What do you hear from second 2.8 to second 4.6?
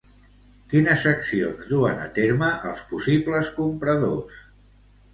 possibles compradors?